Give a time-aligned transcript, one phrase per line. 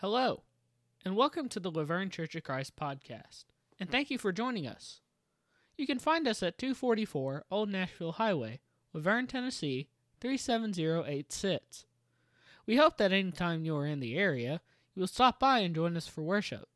[0.00, 0.44] Hello,
[1.04, 3.44] and welcome to the LaVergne Church of Christ podcast,
[3.78, 5.02] and thank you for joining us.
[5.76, 8.60] You can find us at 244 Old Nashville Highway,
[8.96, 9.90] LaVergne, Tennessee
[10.22, 11.84] 37086.
[12.64, 14.62] We hope that anytime you are in the area,
[14.94, 16.70] you will stop by and join us for worship.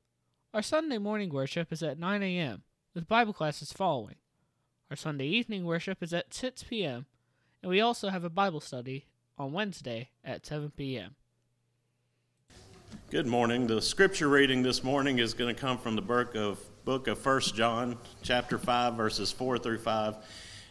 [0.53, 2.63] Our Sunday morning worship is at 9 a.m.,
[2.93, 4.17] with Bible classes following.
[4.91, 7.07] Our Sunday evening worship is at 6 p.m.,
[7.63, 9.07] and we also have a Bible study
[9.39, 11.17] on Wednesday at 7 p.m.
[13.15, 13.69] Good morning.
[13.69, 17.25] The scripture reading this morning is going to come from the book of book of
[17.25, 20.17] 1 John, chapter 5, verses 4 through 5.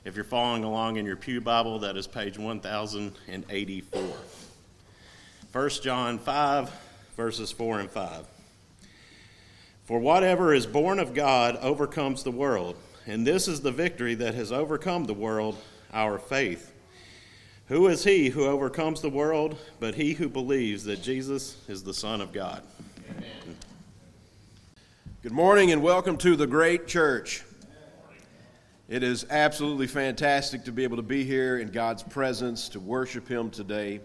[0.04, 4.02] If you're following along in your Pew Bible, that is page 1084.
[5.54, 6.72] 1 John 5,
[7.16, 8.26] verses 4 and 5.
[9.86, 12.76] For whatever is born of God overcomes the world,
[13.08, 15.56] and this is the victory that has overcome the world,
[15.94, 16.73] our faith.
[17.68, 21.94] Who is he who overcomes the world but he who believes that Jesus is the
[21.94, 22.62] Son of God?
[23.10, 23.56] Amen.
[25.22, 27.42] Good morning and welcome to the great church.
[28.90, 33.30] It is absolutely fantastic to be able to be here in God's presence to worship
[33.30, 34.02] Him today.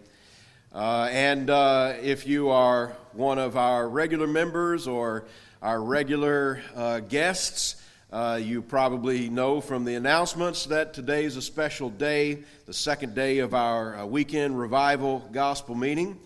[0.72, 5.25] Uh, and uh, if you are one of our regular members or
[5.62, 11.42] our regular uh, guests, uh, you probably know from the announcements that today is a
[11.42, 16.19] special day, the second day of our uh, weekend revival gospel meeting.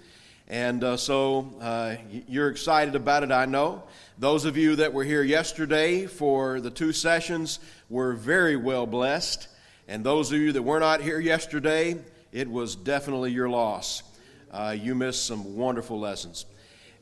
[0.47, 1.97] And uh, so uh,
[2.29, 3.83] you're excited about it, I know.
[4.19, 7.59] Those of you that were here yesterday for the two sessions
[7.91, 9.49] were very well blessed.
[9.89, 11.97] And those of you that were not here yesterday,
[12.31, 14.05] it was definitely your loss.
[14.53, 16.47] Uh, you missed some wonderful lessons.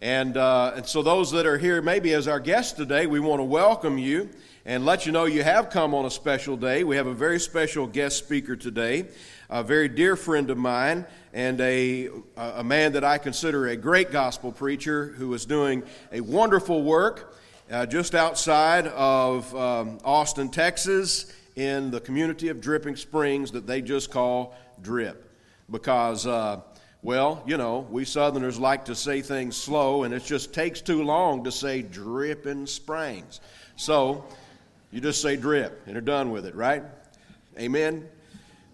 [0.01, 3.41] And, uh, and so, those that are here, maybe as our guests today, we want
[3.41, 4.31] to welcome you
[4.65, 6.85] and let you know you have come on a special day.
[6.85, 9.07] We have a very special guest speaker today,
[9.49, 14.11] a very dear friend of mine, and a, a man that I consider a great
[14.11, 17.35] gospel preacher who is doing a wonderful work
[17.71, 23.81] uh, just outside of um, Austin, Texas, in the community of Dripping Springs that they
[23.81, 25.31] just call Drip.
[25.71, 26.61] Because, uh,
[27.03, 31.05] well, you know, we Southerners like to say things slow, and it just takes too
[31.05, 33.41] long to say Dripping Springs.
[33.77, 34.25] So,
[34.93, 36.83] you just say drip and are done with it, right?
[37.59, 38.09] Amen?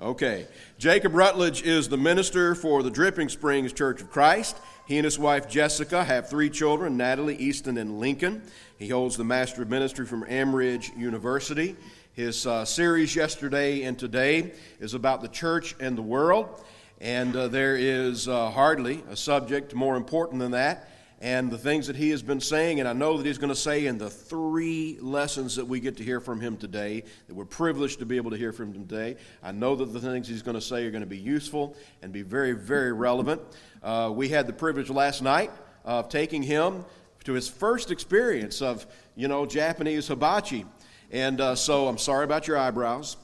[0.00, 0.47] Okay.
[0.78, 4.56] Jacob Rutledge is the minister for the Dripping Springs Church of Christ.
[4.87, 8.43] He and his wife Jessica have three children Natalie, Easton, and Lincoln.
[8.78, 11.76] He holds the Master of Ministry from Amridge University.
[12.12, 16.65] His uh, series yesterday and today is about the church and the world.
[16.99, 20.88] And uh, there is uh, hardly a subject more important than that
[21.21, 23.54] and the things that he has been saying, and I know that he's going to
[23.54, 27.47] say in the three lessons that we get to hear from him today, that we're
[27.47, 29.16] privileged to be able to hear from him today.
[29.43, 32.12] I know that the things he's going to say are going to be useful and
[32.12, 33.41] be very, very relevant.
[33.82, 35.50] Uh, we had the privilege last night
[35.87, 36.84] of taking him
[37.25, 40.66] to his first experience of, you know, Japanese hibachi.
[41.10, 43.16] And uh, so I'm sorry about your eyebrows.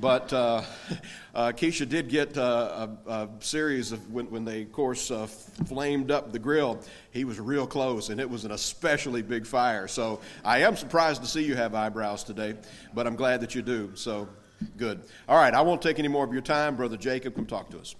[0.00, 0.62] But uh,
[1.34, 5.26] uh, Keisha did get uh, a, a, series of when, when they, of course, uh,
[5.26, 6.80] flamed up the grill.
[7.10, 9.88] He was real close, and it was an especially big fire.
[9.88, 12.54] So I am surprised to see you have eyebrows today,
[12.94, 13.92] but I'm glad that you do.
[13.94, 14.28] So
[14.76, 15.00] good.
[15.28, 16.76] All right, I won't take any more of your time.
[16.76, 17.94] Brother Jacob, come talk to us.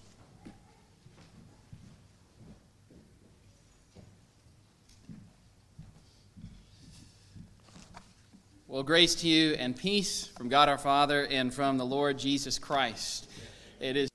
[8.75, 12.59] Well, grace to you and peace from God our Father and from the Lord Jesus
[12.59, 13.31] Christ.
[13.79, 14.09] It is.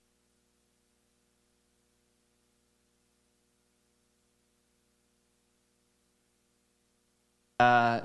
[7.57, 8.01] Uh,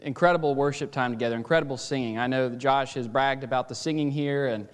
[0.00, 2.16] incredible worship time together, incredible singing.
[2.16, 4.66] I know Josh has bragged about the singing here, and,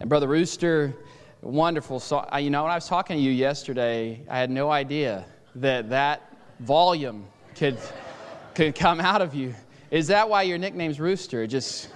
[0.00, 0.96] and Brother Rooster,
[1.42, 2.26] wonderful song.
[2.40, 5.26] You know, when I was talking to you yesterday, I had no idea
[5.56, 7.76] that that volume could,
[8.54, 9.54] could come out of you.
[9.90, 11.46] Is that why your nickname's Rooster?
[11.46, 11.88] Just,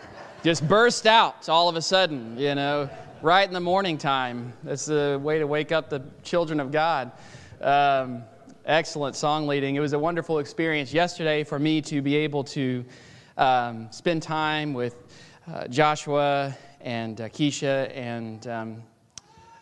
[0.42, 2.88] just burst out all of a sudden, you know,
[3.20, 4.54] right in the morning time.
[4.64, 7.12] That's the way to wake up the children of God.
[7.60, 8.22] Um,
[8.64, 9.74] excellent song leading.
[9.74, 12.82] It was a wonderful experience yesterday for me to be able to
[13.36, 14.96] um, spend time with
[15.46, 18.82] uh, Joshua and uh, Keisha and um,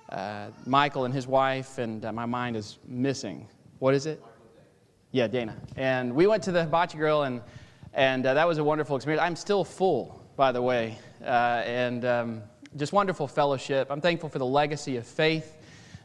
[0.09, 3.49] uh, Michael and his wife, and uh, my mind is missing.
[3.81, 4.23] What is it?
[5.11, 5.57] Yeah, Dana.
[5.75, 7.43] And we went to the hibachi grill and
[7.93, 9.23] and uh, that was a wonderful experience.
[9.23, 12.43] I'm still full, by the way, uh, and um,
[12.77, 13.89] just wonderful fellowship.
[13.91, 15.57] I'm thankful for the legacy of faith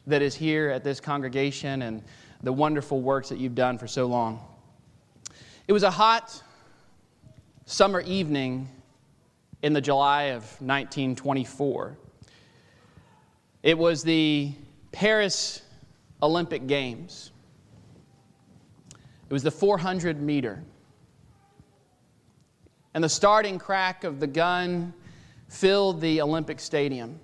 [0.07, 2.03] that is here at this congregation and
[2.41, 4.43] the wonderful works that you've done for so long.
[5.67, 6.41] It was a hot
[7.65, 8.67] summer evening
[9.61, 11.97] in the July of 1924.
[13.63, 14.51] It was the
[14.91, 15.61] Paris
[16.21, 17.31] Olympic Games.
[19.27, 20.63] It was the 400 meter.
[22.95, 24.93] And the starting crack of the gun
[25.49, 27.19] filled the Olympic Stadium.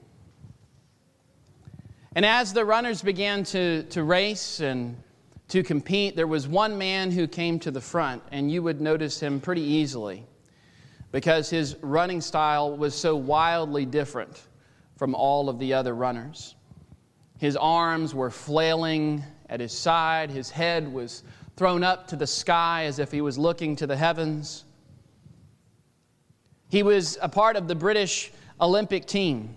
[2.13, 5.01] And as the runners began to, to race and
[5.47, 9.17] to compete, there was one man who came to the front, and you would notice
[9.17, 10.25] him pretty easily
[11.13, 14.41] because his running style was so wildly different
[14.97, 16.55] from all of the other runners.
[17.37, 21.23] His arms were flailing at his side, his head was
[21.55, 24.65] thrown up to the sky as if he was looking to the heavens.
[26.71, 28.31] He was a part of the British
[28.61, 29.53] Olympic team.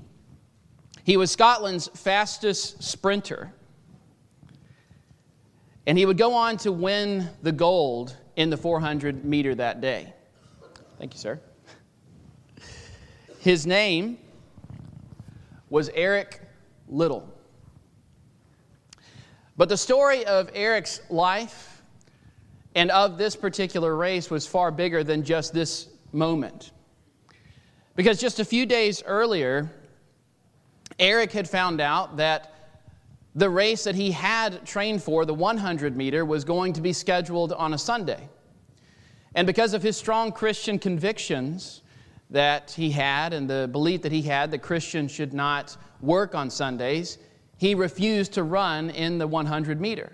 [1.05, 3.53] He was Scotland's fastest sprinter.
[5.87, 10.13] And he would go on to win the gold in the 400 meter that day.
[10.99, 11.41] Thank you, sir.
[13.39, 14.19] His name
[15.71, 16.41] was Eric
[16.89, 17.33] Liddell.
[19.57, 21.81] But the story of Eric's life
[22.75, 26.73] and of this particular race was far bigger than just this moment.
[27.97, 29.71] Because just a few days earlier,
[30.99, 32.53] Eric had found out that
[33.35, 37.53] the race that he had trained for, the 100 meter, was going to be scheduled
[37.53, 38.29] on a Sunday.
[39.35, 41.83] And because of his strong Christian convictions
[42.31, 46.51] that he had and the belief that he had that Christians should not work on
[46.51, 47.19] Sundays,
[47.59, 50.13] he refused to run in the 100 meter.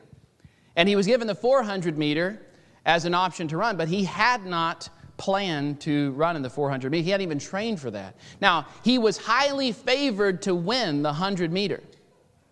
[0.77, 2.41] And he was given the 400 meter
[2.87, 4.89] as an option to run, but he had not
[5.21, 7.05] planned to run in the 400 meter.
[7.05, 8.17] He hadn't even trained for that.
[8.41, 11.83] Now, he was highly favored to win the 100 meter.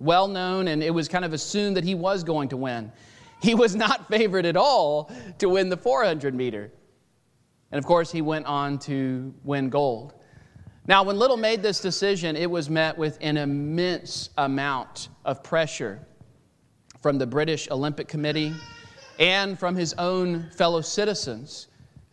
[0.00, 2.93] Well known, and it was kind of assumed that he was going to win.
[3.41, 6.70] He was not favored at all to win the 400 meter.
[7.73, 10.12] And of course, he went on to win gold.
[10.87, 16.06] Now, when Liddell made this decision, it was met with an immense amount of pressure
[17.00, 18.53] from the British Olympic Committee
[19.19, 21.69] and from his own fellow citizens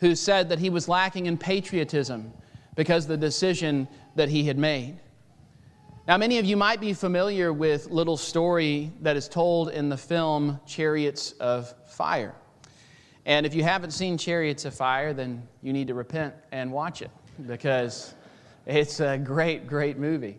[0.06, 2.32] who said that he was lacking in patriotism
[2.76, 5.00] because of the decision that he had made.
[6.08, 9.98] Now, many of you might be familiar with Liddell story that is told in the
[9.98, 12.36] film Chariots of Fire.
[13.26, 17.02] And if you haven't seen Chariots of Fire, then you need to repent and watch
[17.02, 17.10] it
[17.48, 18.14] because
[18.68, 20.38] it's a great, great movie.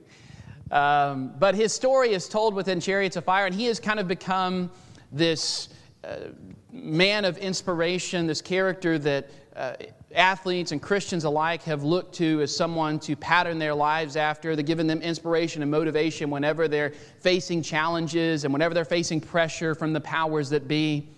[0.70, 4.06] Um, but his story is told within Chariots of Fire, and he has kind of
[4.06, 4.70] become
[5.10, 5.70] this
[6.04, 6.28] uh,
[6.70, 9.74] man of inspiration, this character that uh,
[10.14, 14.54] athletes and Christians alike have looked to as someone to pattern their lives after.
[14.54, 19.74] They're giving them inspiration and motivation whenever they're facing challenges and whenever they're facing pressure
[19.74, 21.08] from the powers that be.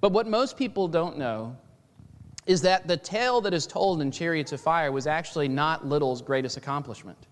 [0.00, 1.56] But what most people don't know
[2.46, 6.20] is that the tale that is told in Chariots of Fire was actually not Liddell's
[6.20, 7.26] greatest accomplishment,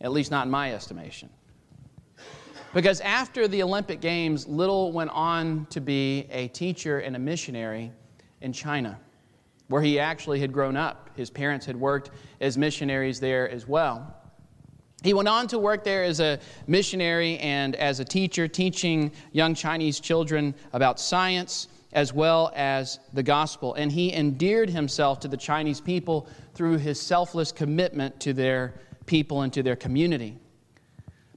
[0.00, 1.30] at least not in my estimation.
[2.74, 7.92] Because after the Olympic Games, Liddell went on to be a teacher and a missionary
[8.40, 8.98] in China,
[9.68, 11.10] where he actually had grown up.
[11.16, 14.14] His parents had worked as missionaries there as well.
[15.02, 19.54] He went on to work there as a missionary and as a teacher, teaching young
[19.54, 23.74] Chinese children about science as well as the gospel.
[23.74, 28.74] And he endeared himself to the Chinese people through his selfless commitment to their
[29.06, 30.38] people and to their community.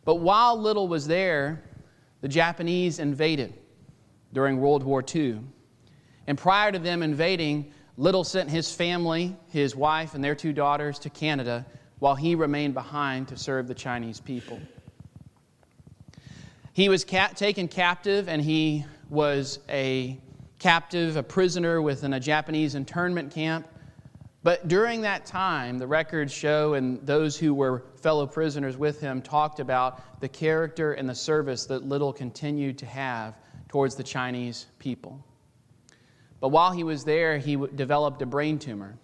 [0.03, 1.63] But while Liddell was there,
[2.21, 3.53] the Japanese invaded
[4.33, 5.41] during World War II.
[6.25, 10.99] And prior to them invading, Liddell sent his family, his wife, and their two daughters
[10.99, 11.65] to Canada
[11.97, 14.59] while he remained behind to serve the Chinese people.
[16.73, 20.19] He was ca- taken captive and he was a
[20.59, 23.67] captive, a prisoner within a Japanese internment camp.
[24.43, 29.23] But during that time, the records show, and those who were fellow prisoners with him
[29.23, 33.33] talked about the character and the service that Liddell continued to have
[33.67, 35.23] towards the Chinese people.
[36.39, 38.97] But while he was there, he developed a brain tumor,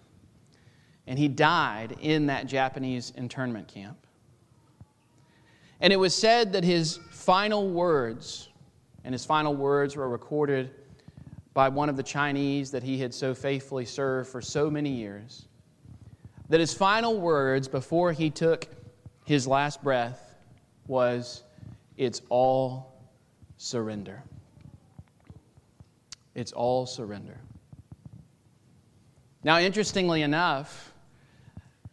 [1.06, 3.98] and he died in that Japanese internment camp.
[5.80, 8.48] And it was said that his final words,
[9.04, 10.70] and his final words were recorded
[11.52, 15.46] by one of the Chinese that he had so faithfully served for so many years,
[16.48, 18.68] that his final words before he took
[19.24, 20.36] his last breath
[20.86, 21.42] was,
[21.96, 22.94] It's all
[23.56, 24.22] surrender.
[26.34, 27.38] It's all surrender.
[29.44, 30.92] Now, interestingly enough,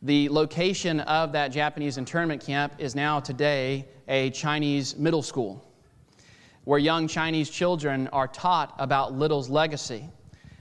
[0.01, 5.63] the location of that Japanese internment camp is now today a Chinese middle school
[6.63, 10.07] where young Chinese children are taught about Liddell's legacy.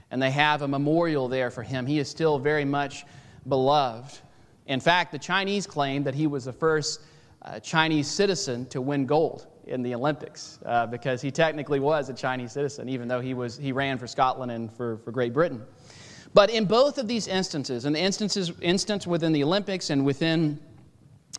[0.09, 1.85] And they have a memorial there for him.
[1.85, 3.05] He is still very much
[3.47, 4.19] beloved.
[4.67, 7.01] In fact, the Chinese claim that he was the first
[7.41, 12.13] uh, Chinese citizen to win gold in the Olympics uh, because he technically was a
[12.13, 15.65] Chinese citizen, even though he, was, he ran for Scotland and for, for Great Britain.
[16.33, 20.59] But in both of these instances, in the instances, instance within the Olympics and within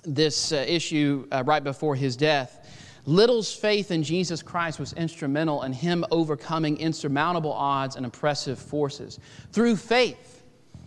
[0.05, 2.59] this uh, issue uh, right before his death,
[3.05, 9.19] Liddell's faith in Jesus Christ was instrumental in him overcoming insurmountable odds and oppressive forces.
[9.51, 10.42] Through faith,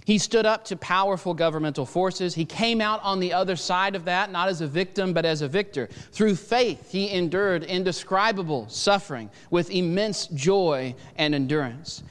[0.05, 2.35] he stood up to powerful governmental forces.
[2.35, 5.41] He came out on the other side of that, not as a victim, but as
[5.41, 5.87] a victor.
[6.11, 12.03] Through faith, he endured indescribable suffering with immense joy and endurance.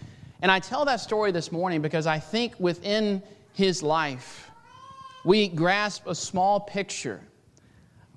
[0.42, 3.22] And I tell that story this morning because I think within
[3.52, 4.50] his life,
[5.24, 7.20] we grasp a small picture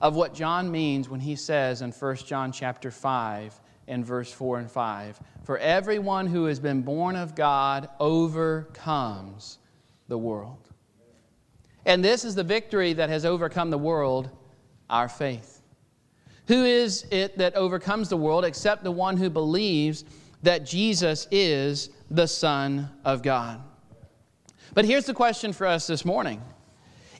[0.01, 4.59] of what John means when he says in 1 John chapter 5 and verse 4
[4.59, 9.59] and 5 For everyone who has been born of God overcomes
[10.07, 10.69] the world.
[11.85, 14.29] And this is the victory that has overcome the world,
[14.89, 15.61] our faith.
[16.47, 20.05] Who is it that overcomes the world except the one who believes
[20.43, 23.61] that Jesus is the Son of God?
[24.73, 26.41] But here's the question for us this morning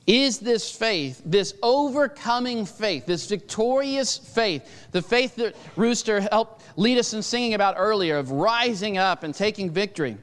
[0.06, 6.96] is this faith, this overcoming faith, this victorious faith, the faith that Rooster helped lead
[6.96, 10.16] us in singing about earlier of rising up and taking victory,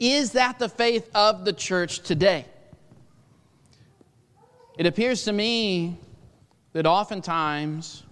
[0.00, 2.46] is that the faith of the church today?
[4.78, 5.98] It appears to me
[6.72, 8.02] that oftentimes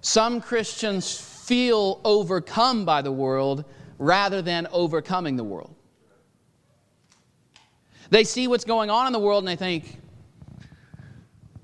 [0.00, 3.64] some Christians feel overcome by the world
[3.98, 5.74] rather than overcoming the world.
[8.08, 9.98] They see what's going on in the world and they think,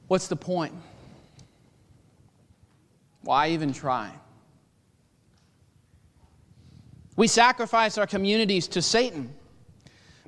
[0.06, 0.74] what's the point?
[3.22, 4.12] Why even try?
[7.16, 9.34] We sacrifice our communities to Satan,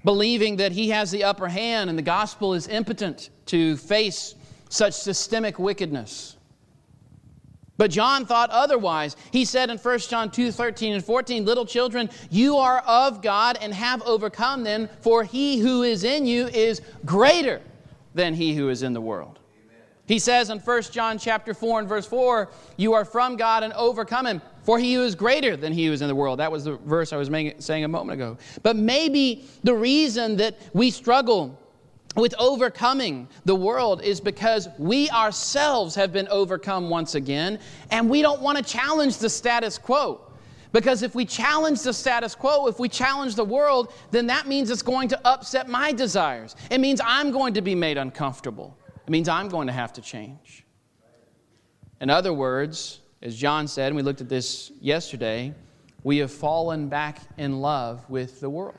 [0.05, 4.35] believing that he has the upper hand and the gospel is impotent to face
[4.71, 6.37] such systemic wickedness.
[7.77, 9.17] But John thought otherwise.
[9.31, 13.57] He said in 1 John 2 13 and 14, Little children, you are of God
[13.61, 17.63] and have overcome them, for he who is in you is greater
[18.15, 19.39] than he who is in the world.
[20.09, 22.49] He says in 1 John chapter 4 and verse 4,
[22.79, 25.93] You are from God and overcome him, for he who is greater than he who
[25.93, 26.39] is in the world.
[26.39, 28.39] That was the verse I was saying a moment ago.
[28.63, 31.59] But maybe the reason that we struggle
[32.17, 37.59] with overcoming the world is because we ourselves have been overcome once again,
[37.91, 40.23] and we don't want to challenge the status quo.
[40.73, 44.71] Because if we challenge the status quo, if we challenge the world, then that means
[44.71, 46.57] it's going to upset my desires.
[46.71, 48.78] It means I'm going to be made uncomfortable.
[49.09, 50.67] It means I'm going to have to change.
[51.99, 55.55] In other words, as John said, and we looked at this yesterday,
[56.05, 58.77] we have fallen back in love with the world.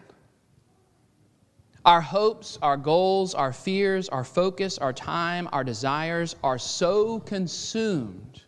[1.84, 8.44] Our hopes, our goals, our fears, our focus, our time, our desires are so consumed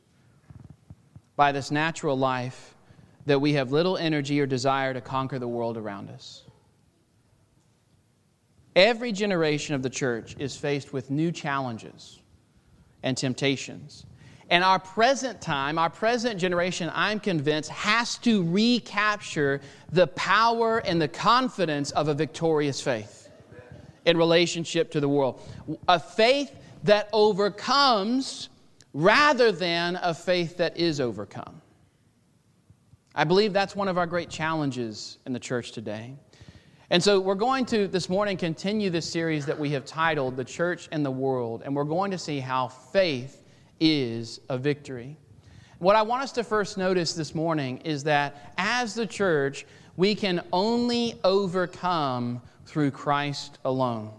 [1.35, 2.75] by this natural life
[3.25, 6.43] that we have little energy or desire to conquer the world around us.
[8.75, 12.19] Every generation of the church is faced with new challenges
[13.03, 14.05] and temptations.
[14.49, 19.61] And our present time, our present generation, I'm convinced, has to recapture
[19.91, 23.29] the power and the confidence of a victorious faith
[24.05, 25.41] in relationship to the world.
[25.87, 28.49] A faith that overcomes
[28.93, 31.61] rather than a faith that is overcome.
[33.13, 36.15] I believe that's one of our great challenges in the church today.
[36.91, 40.43] And so we're going to this morning continue this series that we have titled The
[40.43, 43.45] Church and the World, and we're going to see how faith
[43.79, 45.15] is a victory.
[45.79, 50.13] What I want us to first notice this morning is that as the church, we
[50.13, 54.11] can only overcome through Christ alone.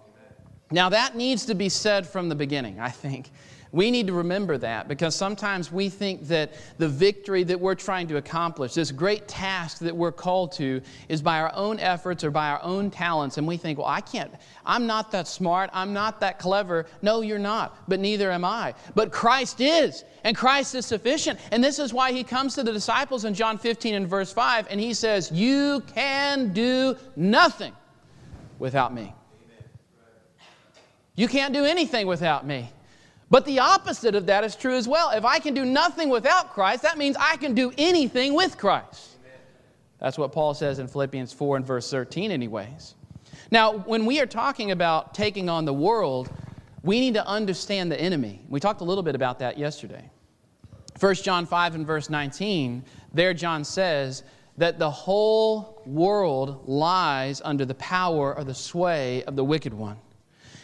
[0.71, 3.33] Now, that needs to be said from the beginning, I think.
[3.73, 8.07] We need to remember that because sometimes we think that the victory that we're trying
[8.09, 12.31] to accomplish, this great task that we're called to, is by our own efforts or
[12.31, 13.39] by our own talents.
[13.39, 14.31] And we think, well, I can't,
[14.67, 16.85] I'm not that smart, I'm not that clever.
[17.01, 18.75] No, you're not, but neither am I.
[18.95, 21.41] But Christ is, and Christ is sufficient.
[21.51, 24.67] And this is why he comes to the disciples in John 15 and verse 5,
[24.69, 27.73] and he says, You can do nothing
[28.59, 29.15] without me.
[31.15, 32.71] You can't do anything without me.
[33.33, 35.09] But the opposite of that is true as well.
[35.09, 39.17] If I can do nothing without Christ, that means I can do anything with Christ.
[39.99, 42.95] That's what Paul says in Philippians 4 and verse 13, anyways.
[43.51, 46.31] Now, when we are talking about taking on the world,
[46.83, 48.43] we need to understand the enemy.
[48.51, 50.11] We talked a little bit about that yesterday.
[51.01, 52.85] 1 John 5 and verse 19,
[53.15, 54.25] there John says,
[54.59, 59.97] that the whole world lies under the power or the sway of the wicked one.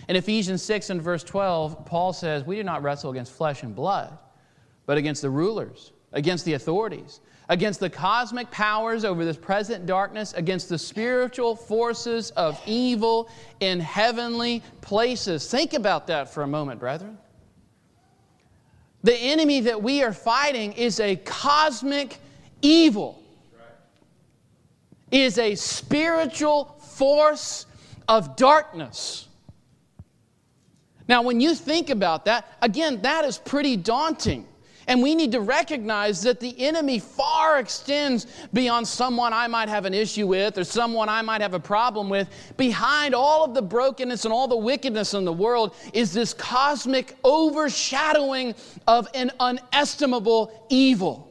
[0.09, 3.77] In Ephesians 6 and verse 12, Paul says, We do not wrestle against flesh and
[3.77, 4.17] blood,
[4.87, 10.33] but against the rulers, against the authorities, against the cosmic powers over this present darkness,
[10.33, 13.29] against the spiritual forces of evil
[13.61, 15.51] in heavenly places.
[15.51, 17.19] Think about that for a moment, brethren.
[19.03, 22.19] The enemy that we are fighting is a cosmic
[22.63, 23.23] evil,
[25.11, 27.67] is a spiritual force
[28.09, 29.28] of darkness.
[31.09, 34.47] Now, when you think about that, again, that is pretty daunting.
[34.87, 39.85] And we need to recognize that the enemy far extends beyond someone I might have
[39.85, 42.29] an issue with or someone I might have a problem with.
[42.57, 47.17] Behind all of the brokenness and all the wickedness in the world is this cosmic
[47.23, 48.55] overshadowing
[48.87, 51.29] of an unestimable evil.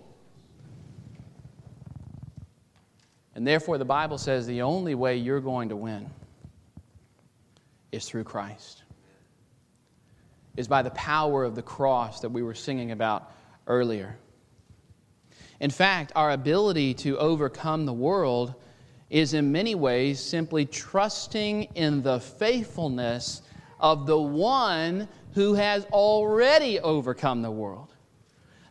[3.33, 6.09] And therefore, the Bible says the only way you're going to win
[7.91, 8.83] is through Christ,
[10.57, 13.31] is by the power of the cross that we were singing about
[13.67, 14.17] earlier.
[15.59, 18.55] In fact, our ability to overcome the world
[19.09, 23.41] is in many ways simply trusting in the faithfulness
[23.79, 27.93] of the one who has already overcome the world.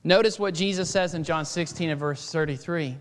[0.05, 2.97] Notice what Jesus says in John 16 and verse 33.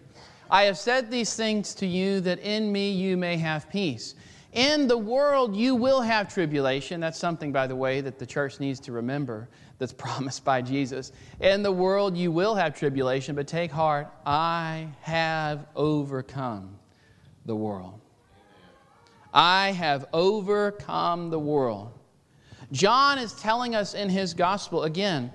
[0.49, 4.15] I have said these things to you that in me you may have peace.
[4.55, 7.01] In the world you will have tribulation.
[7.01, 11.11] That's something, by the way, that the church needs to remember that's promised by Jesus.
[11.41, 16.79] In the world you will have tribulation, but take heart, I have overcome
[17.45, 17.99] the world.
[19.33, 21.91] I have overcome the world.
[22.71, 25.33] John is telling us in his gospel again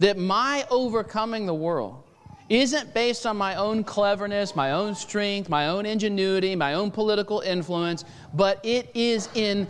[0.00, 2.02] that my overcoming the world
[2.48, 7.40] isn't based on my own cleverness, my own strength, my own ingenuity, my own political
[7.40, 9.66] influence, but it is in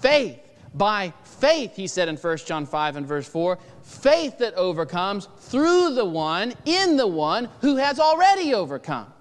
[0.00, 0.38] faith
[0.74, 5.94] by faith, he said in 1 John 5 and verse 4, faith that overcomes through
[5.94, 9.12] the one, in the one who has already overcome.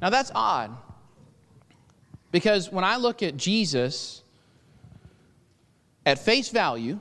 [0.00, 0.76] Now that's odd.
[2.30, 4.22] Because when I look at Jesus
[6.06, 7.00] at face value,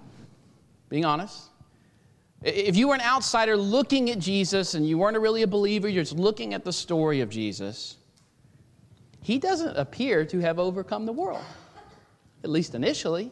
[0.89, 1.49] being honest,
[2.43, 6.03] if you were an outsider looking at Jesus and you weren't really a believer, you're
[6.03, 7.97] just looking at the story of Jesus,
[9.21, 11.43] he doesn't appear to have overcome the world
[12.43, 13.31] at least initially,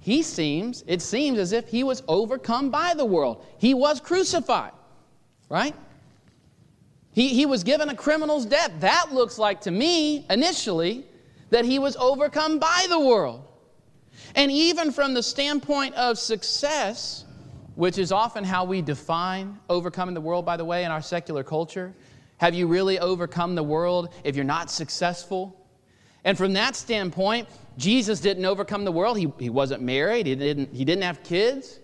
[0.00, 3.44] he seems, it seems as if he was overcome by the world.
[3.58, 4.72] He was crucified,
[5.48, 5.74] right?
[7.12, 8.72] He, he was given a criminal's death.
[8.80, 11.04] That looks like to me, initially,
[11.50, 13.46] that he was overcome by the world.
[14.34, 17.24] And even from the standpoint of success,
[17.80, 21.42] which is often how we define overcoming the world, by the way, in our secular
[21.42, 21.94] culture,
[22.36, 25.58] have you really overcome the world if you're not successful?
[26.24, 29.16] And from that standpoint, Jesus didn't overcome the world.
[29.16, 31.80] He, he wasn't married, he didn't, he didn't have kids,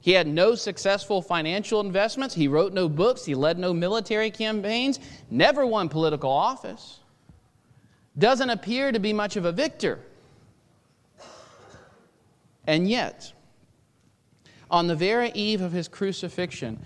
[0.00, 4.98] he had no successful financial investments, he wrote no books, he led no military campaigns,
[5.30, 7.00] never won political office.
[8.16, 10.00] Doesn't appear to be much of a victor.
[12.66, 13.33] And yet,
[14.74, 16.76] on the very eve of his crucifixion,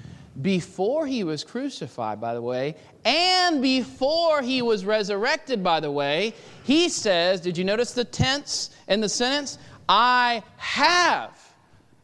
[0.42, 2.74] before he was crucified, by the way,
[3.06, 8.76] and before he was resurrected, by the way, he says, Did you notice the tense
[8.88, 9.56] in the sentence?
[9.88, 11.32] I have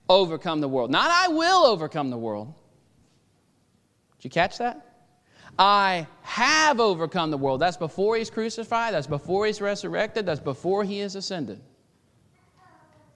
[0.08, 0.90] overcome the world.
[0.90, 2.54] Not I will overcome the world.
[4.16, 5.02] Did you catch that?
[5.58, 7.60] I have overcome the world.
[7.60, 11.60] That's before he's crucified, that's before he's resurrected, that's before he is ascended.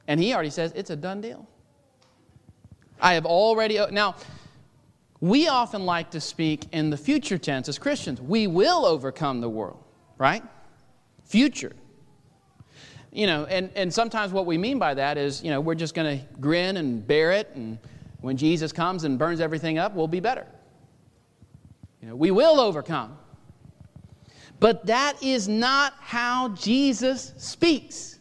[0.07, 1.49] And he already says it's a done deal.
[3.01, 3.79] I have already.
[3.79, 4.17] Uh, now,
[5.21, 8.21] we often like to speak in the future tense as Christians.
[8.21, 9.83] We will overcome the world,
[10.17, 10.43] right?
[11.25, 11.73] Future.
[13.13, 15.95] You know, and, and sometimes what we mean by that is, you know, we're just
[15.95, 17.79] going to grin and bear it, and
[18.21, 20.47] when Jesus comes and burns everything up, we'll be better.
[22.03, 23.19] You know, we will overcome.
[24.61, 28.18] But that is not how Jesus speaks.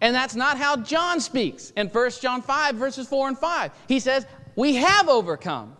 [0.00, 3.72] And that's not how John speaks in 1 John 5, verses 4 and 5.
[3.88, 5.76] He says, we have overcome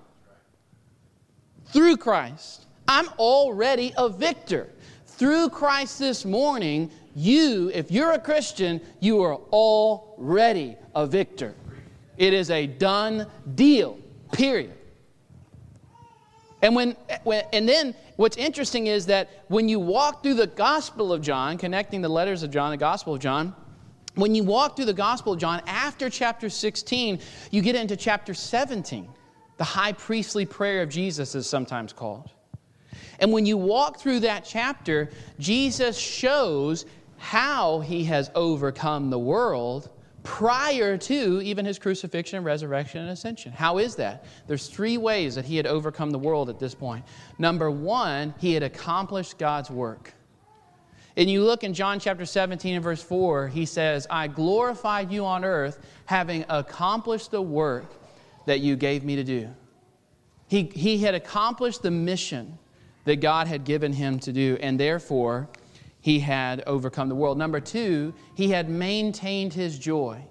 [1.67, 2.67] through Christ.
[2.89, 4.71] I'm already a victor.
[5.07, 11.55] Through Christ this morning, you, if you're a Christian, you are already a victor.
[12.19, 13.99] It is a done deal,
[14.33, 14.75] period.
[16.63, 21.13] And when, when, and then what's interesting is that when you walk through the Gospel
[21.13, 23.55] of John, connecting the letters of John, the Gospel of John,
[24.17, 28.35] when you walk through the Gospel of John, after chapter 16, you get into chapter
[28.35, 29.09] 17.
[29.59, 32.31] The high priestly prayer of Jesus is sometimes called.
[33.21, 36.87] And when you walk through that chapter, Jesus shows
[37.19, 39.91] how he has overcome the world
[40.23, 43.53] prior to even his crucifixion resurrection and ascension.
[43.53, 44.25] How is that?
[44.47, 47.05] There's three ways that he had overcome the world at this point.
[47.39, 50.13] Number one, he had accomplished God's work.
[51.17, 55.25] And you look in John chapter 17 and verse 4, he says, I glorified you
[55.25, 57.87] on earth, having accomplished the work
[58.45, 59.49] that you gave me to do.
[60.49, 62.59] He, he had accomplished the mission
[63.05, 65.49] that God had given him to do, and therefore
[66.01, 67.39] he had overcome the world.
[67.39, 70.23] Number two, he had maintained his joy.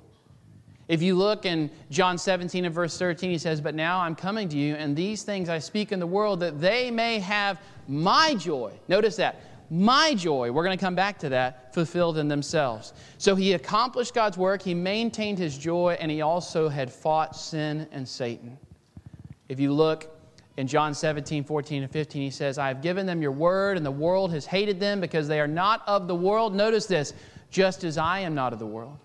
[0.88, 4.48] If you look in John 17 and verse 13, he says, But now I'm coming
[4.50, 8.36] to you, and these things I speak in the world that they may have my
[8.36, 8.74] joy.
[8.88, 12.94] Notice that my joy, we're going to come back to that, fulfilled in themselves.
[13.18, 17.88] So he accomplished God's work, he maintained his joy, and he also had fought sin
[17.92, 18.58] and Satan.
[19.50, 20.10] If you look
[20.58, 23.86] in John 17, 14, and 15, he says, I have given them your word, and
[23.86, 26.56] the world has hated them because they are not of the world.
[26.56, 27.14] Notice this,
[27.50, 28.98] just as I am not of the world.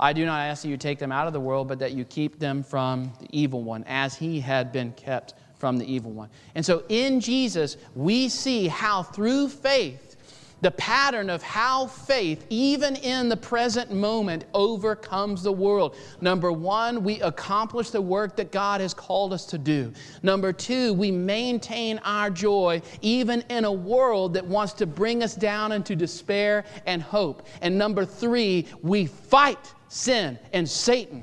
[0.00, 2.04] I do not ask that you take them out of the world, but that you
[2.04, 6.30] keep them from the evil one, as he had been kept from the evil one.
[6.54, 10.16] And so in Jesus, we see how through faith,
[10.60, 15.96] the pattern of how faith, even in the present moment, overcomes the world.
[16.20, 19.92] Number one, we accomplish the work that God has called us to do.
[20.22, 25.36] Number two, we maintain our joy, even in a world that wants to bring us
[25.36, 27.46] down into despair and hope.
[27.62, 31.22] And number three, we fight sin and Satan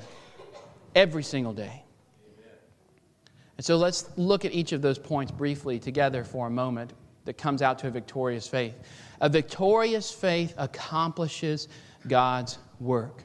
[0.93, 1.84] every single day.
[3.57, 6.93] And so let's look at each of those points briefly together for a moment
[7.25, 8.75] that comes out to a victorious faith.
[9.21, 11.67] A victorious faith accomplishes
[12.07, 13.23] God's work.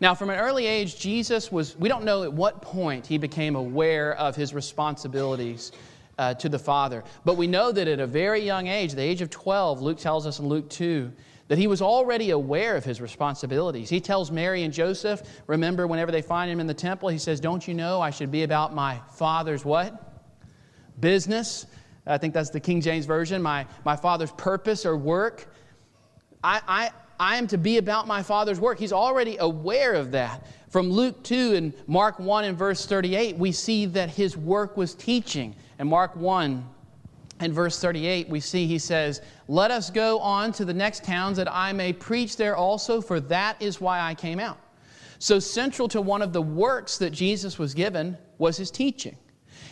[0.00, 3.54] Now, from an early age, Jesus was, we don't know at what point he became
[3.54, 5.72] aware of his responsibilities
[6.18, 9.20] uh, to the Father, but we know that at a very young age, the age
[9.20, 11.12] of 12, Luke tells us in Luke 2,
[11.50, 13.90] that he was already aware of his responsibilities.
[13.90, 17.40] He tells Mary and Joseph, remember, whenever they find him in the temple, he says,
[17.40, 20.22] Don't you know I should be about my father's what?
[21.00, 21.66] Business.
[22.06, 25.52] I think that's the King James Version, my, my father's purpose or work.
[26.44, 28.78] I, I, I am to be about my father's work.
[28.78, 30.46] He's already aware of that.
[30.68, 34.94] From Luke 2 and Mark 1 and verse 38, we see that his work was
[34.94, 35.56] teaching.
[35.80, 36.64] And Mark 1
[37.40, 41.36] in verse 38, we see he says, Let us go on to the next towns
[41.38, 44.58] that I may preach there also, for that is why I came out.
[45.18, 49.16] So, central to one of the works that Jesus was given was his teaching.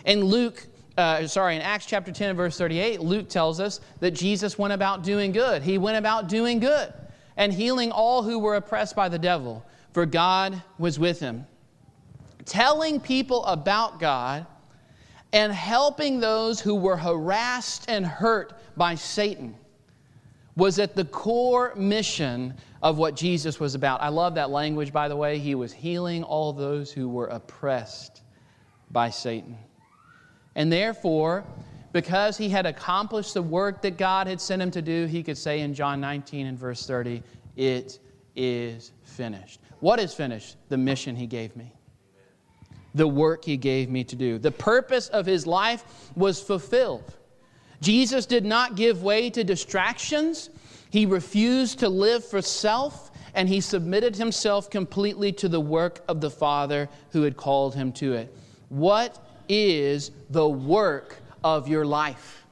[0.04, 4.58] In Luke, uh, sorry, in Acts chapter 10, verse 38, Luke tells us that Jesus
[4.58, 5.62] went about doing good.
[5.62, 6.92] He went about doing good
[7.38, 11.46] and healing all who were oppressed by the devil, for God was with him.
[12.44, 14.46] Telling people about God
[15.32, 19.54] and helping those who were harassed and hurt by Satan
[20.56, 24.02] was at the core mission of what Jesus was about.
[24.02, 25.38] I love that language, by the way.
[25.38, 28.22] He was healing all those who were oppressed
[28.90, 29.56] by Satan.
[30.54, 31.44] And therefore,
[31.92, 35.38] because he had accomplished the work that God had sent him to do, he could
[35.38, 37.22] say in John 19 and verse 30,
[37.56, 38.00] It
[38.34, 39.60] is finished.
[39.80, 40.56] What is finished?
[40.68, 41.72] The mission he gave me
[42.94, 44.38] the work he gave me to do.
[44.38, 45.84] The purpose of his life
[46.16, 47.14] was fulfilled.
[47.80, 50.50] Jesus did not give way to distractions.
[50.90, 56.20] He refused to live for self, and he submitted himself completely to the work of
[56.20, 58.34] the Father who had called him to it.
[58.68, 62.44] What is the work of your life?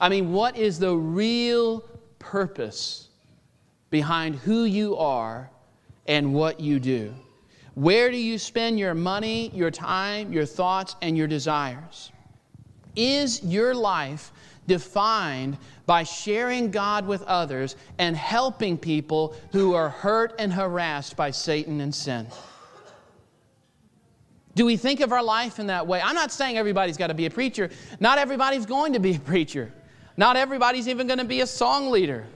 [0.00, 1.80] I mean, what is the real
[2.18, 3.08] purpose
[3.90, 5.50] behind who you are
[6.06, 7.14] and what you do?
[7.78, 12.10] Where do you spend your money, your time, your thoughts, and your desires?
[12.96, 14.32] Is your life
[14.66, 21.30] defined by sharing God with others and helping people who are hurt and harassed by
[21.30, 22.26] Satan and sin?
[24.56, 26.00] Do we think of our life in that way?
[26.02, 27.70] I'm not saying everybody's got to be a preacher.
[28.00, 29.72] Not everybody's going to be a preacher.
[30.16, 32.26] Not everybody's even going to be a song leader.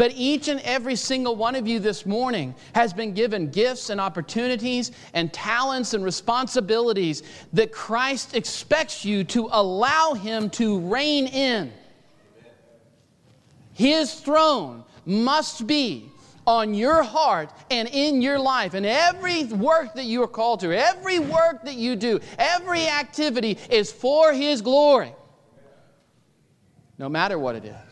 [0.00, 4.00] But each and every single one of you this morning has been given gifts and
[4.00, 11.70] opportunities and talents and responsibilities that Christ expects you to allow Him to reign in.
[13.74, 16.10] His throne must be
[16.46, 18.72] on your heart and in your life.
[18.72, 23.58] And every work that you are called to, every work that you do, every activity
[23.68, 25.12] is for His glory,
[26.96, 27.89] no matter what it is.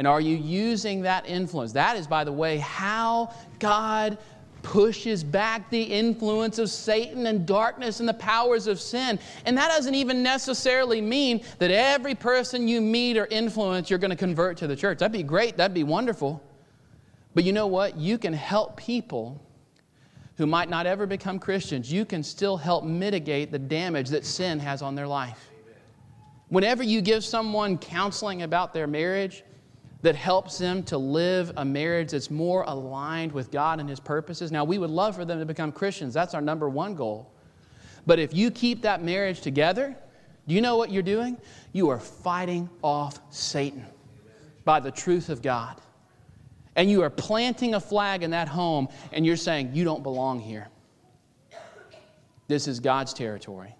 [0.00, 1.72] And are you using that influence?
[1.72, 4.16] That is, by the way, how God
[4.62, 9.18] pushes back the influence of Satan and darkness and the powers of sin.
[9.44, 14.10] And that doesn't even necessarily mean that every person you meet or influence you're going
[14.10, 15.00] to convert to the church.
[15.00, 16.42] That'd be great, that'd be wonderful.
[17.34, 17.94] But you know what?
[17.98, 19.38] You can help people
[20.38, 21.92] who might not ever become Christians.
[21.92, 25.50] You can still help mitigate the damage that sin has on their life.
[26.48, 29.44] Whenever you give someone counseling about their marriage
[30.02, 34.50] that helps them to live a marriage that's more aligned with God and His purposes,
[34.50, 36.14] now we would love for them to become Christians.
[36.14, 37.30] That's our number one goal.
[38.06, 39.94] But if you keep that marriage together,
[40.48, 41.36] do you know what you're doing?
[41.72, 43.84] You are fighting off Satan
[44.64, 45.80] by the truth of God.
[46.76, 50.40] And you are planting a flag in that home and you're saying, You don't belong
[50.40, 50.68] here.
[52.48, 53.74] This is God's territory.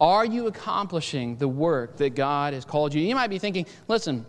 [0.00, 3.02] Are you accomplishing the work that God has called you?
[3.02, 4.24] You might be thinking, listen,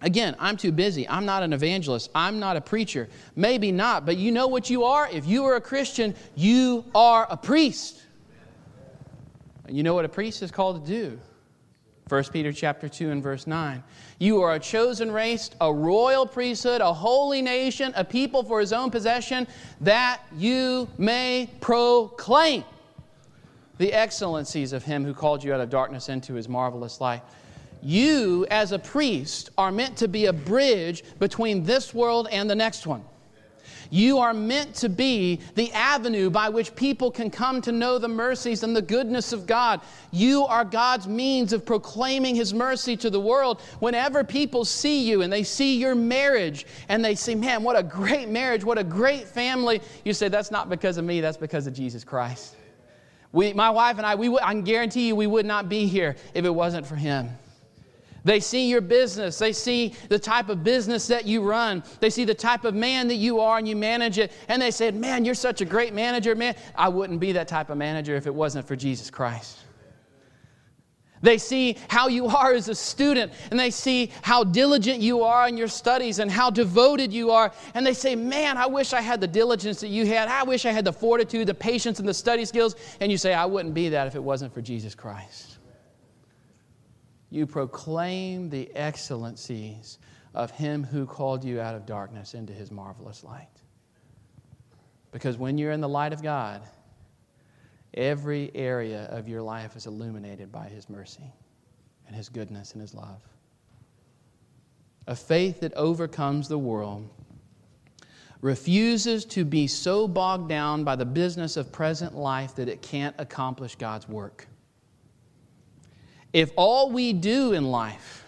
[0.00, 1.08] again, I'm too busy.
[1.08, 2.10] I'm not an evangelist.
[2.14, 3.08] I'm not a preacher.
[3.36, 5.08] Maybe not, but you know what you are?
[5.10, 8.00] If you are a Christian, you are a priest.
[9.66, 11.18] And you know what a priest is called to do?
[12.08, 13.82] 1 Peter chapter 2 and verse 9.
[14.18, 18.74] You are a chosen race, a royal priesthood, a holy nation, a people for his
[18.74, 19.46] own possession,
[19.80, 22.64] that you may proclaim
[23.78, 27.22] the excellencies of him who called you out of darkness into his marvelous light.
[27.82, 32.54] You, as a priest, are meant to be a bridge between this world and the
[32.54, 33.04] next one.
[33.90, 38.08] You are meant to be the avenue by which people can come to know the
[38.08, 39.82] mercies and the goodness of God.
[40.10, 43.60] You are God's means of proclaiming His mercy to the world.
[43.80, 47.82] Whenever people see you and they see your marriage and they say, man, what a
[47.82, 51.66] great marriage, what a great family, you say, that's not because of me, that's because
[51.66, 52.56] of Jesus Christ.
[53.34, 56.14] We, my wife and I, we, I can guarantee you we would not be here
[56.34, 57.30] if it wasn't for him.
[58.24, 59.38] They see your business.
[59.38, 61.82] They see the type of business that you run.
[61.98, 64.30] They see the type of man that you are and you manage it.
[64.48, 66.54] And they said, Man, you're such a great manager, man.
[66.76, 69.58] I wouldn't be that type of manager if it wasn't for Jesus Christ.
[71.24, 75.48] They see how you are as a student, and they see how diligent you are
[75.48, 77.50] in your studies and how devoted you are.
[77.72, 80.28] And they say, Man, I wish I had the diligence that you had.
[80.28, 82.76] I wish I had the fortitude, the patience, and the study skills.
[83.00, 85.56] And you say, I wouldn't be that if it wasn't for Jesus Christ.
[87.30, 89.98] You proclaim the excellencies
[90.34, 93.48] of Him who called you out of darkness into His marvelous light.
[95.10, 96.60] Because when you're in the light of God,
[97.94, 101.32] Every area of your life is illuminated by His mercy
[102.06, 103.20] and His goodness and His love.
[105.06, 107.08] A faith that overcomes the world
[108.40, 113.14] refuses to be so bogged down by the business of present life that it can't
[113.18, 114.48] accomplish God's work.
[116.32, 118.24] If all we do in life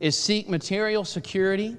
[0.00, 1.76] is seek material security,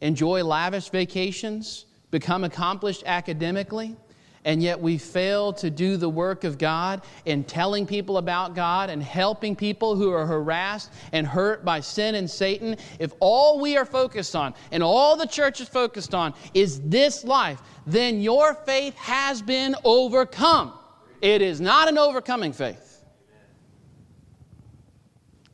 [0.00, 3.96] enjoy lavish vacations, become accomplished academically,
[4.44, 8.90] and yet we fail to do the work of God in telling people about God
[8.90, 13.76] and helping people who are harassed and hurt by sin and Satan, if all we
[13.76, 18.54] are focused on and all the church is focused on is this life, then your
[18.54, 20.72] faith has been overcome.
[21.20, 22.88] It is not an overcoming faith.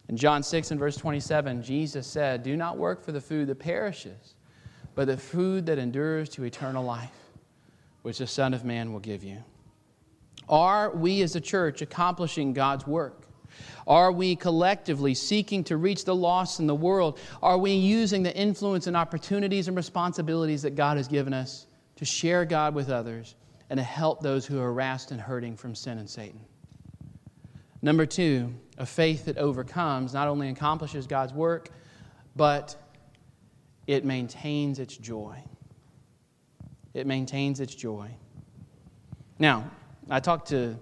[0.09, 3.59] In John 6 and verse 27, Jesus said, Do not work for the food that
[3.59, 4.37] perishes,
[4.95, 7.28] but the food that endures to eternal life
[8.09, 9.37] which the Son of Man will give you.
[10.49, 13.27] Are we as a church accomplishing God's work?
[13.87, 17.19] Are we collectively seeking to reach the lost in the world?
[17.43, 21.67] Are we using the influence and opportunities and responsibilities that God has given us
[21.97, 23.35] to share God with others
[23.69, 26.41] and to help those who are harassed and hurting from sin and Satan?
[27.83, 31.69] Number two, a faith that overcomes not only accomplishes God's work,
[32.35, 32.75] but
[33.87, 35.43] it maintains its joy
[36.99, 38.11] it maintains its joy.
[39.39, 39.71] Now,
[40.11, 40.77] I talked to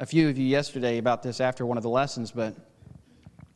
[0.00, 2.56] a few of you yesterday about this after one of the lessons, but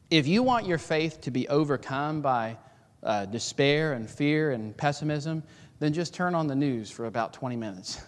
[0.08, 2.56] if you want your faith to be overcome by
[3.02, 5.42] uh, despair and fear and pessimism,
[5.80, 8.00] then just turn on the news for about 20 minutes.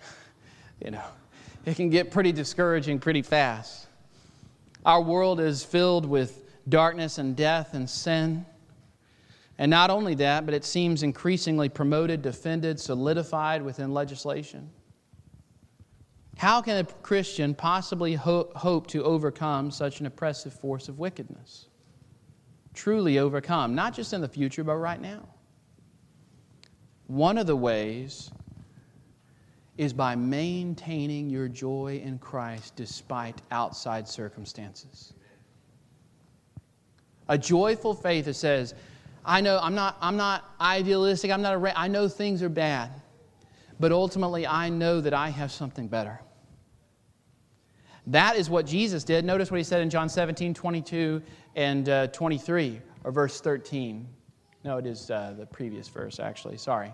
[0.84, 1.04] you know,
[1.64, 3.86] it can get pretty discouraging pretty fast.
[4.84, 8.44] Our world is filled with darkness and death and sin.
[9.58, 14.70] And not only that, but it seems increasingly promoted, defended, solidified within legislation.
[16.36, 21.66] How can a Christian possibly ho- hope to overcome such an oppressive force of wickedness?
[22.74, 25.26] Truly overcome, not just in the future, but right now.
[27.06, 28.30] One of the ways
[29.78, 35.14] is by maintaining your joy in Christ despite outside circumstances.
[37.28, 38.74] A joyful faith that says,
[39.26, 41.32] I know I'm not, I'm not idealistic.
[41.32, 42.90] I'm not I know things are bad.
[43.80, 46.20] But ultimately, I know that I have something better.
[48.06, 49.24] That is what Jesus did.
[49.24, 51.20] Notice what he said in John 17, 22
[51.56, 54.06] and uh, 23, or verse 13.
[54.64, 56.56] No, it is uh, the previous verse, actually.
[56.56, 56.92] Sorry.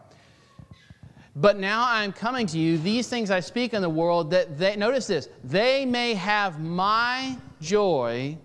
[1.37, 2.79] But now I'm coming to you.
[2.79, 7.37] These things I speak in the world that they, notice this, they may have my
[7.61, 8.37] joy